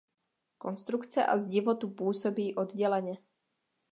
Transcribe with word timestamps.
Konstrukce 0.57 1.23
a 1.25 1.37
zdivo 1.37 1.75
tu 1.75 1.89
působí 1.89 2.55
odděleně. 2.55 3.17